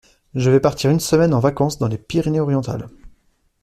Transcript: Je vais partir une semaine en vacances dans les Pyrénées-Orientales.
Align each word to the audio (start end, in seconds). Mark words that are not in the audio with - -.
Je 0.33 0.49
vais 0.49 0.59
partir 0.59 0.89
une 0.89 0.99
semaine 0.99 1.31
en 1.35 1.39
vacances 1.39 1.77
dans 1.77 1.87
les 1.87 1.99
Pyrénées-Orientales. 1.99 2.89